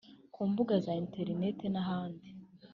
[0.33, 2.27] ku mbuga za interineti n’ahandi